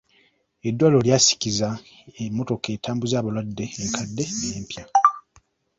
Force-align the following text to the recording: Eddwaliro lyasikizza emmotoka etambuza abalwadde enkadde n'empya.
Eddwaliro 0.67 1.01
lyasikizza 1.07 1.69
emmotoka 2.23 2.67
etambuza 2.75 3.15
abalwadde 3.17 3.65
enkadde 3.83 4.25
n'empya. 4.45 4.83